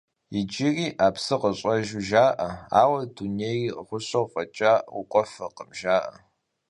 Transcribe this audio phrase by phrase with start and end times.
[0.39, 2.49] Иджыри а псыр къыщӀэжу жаӀэ,
[2.81, 5.69] ауэ дунейр гъущэу фӀэкӀа укӀуэфыркъым.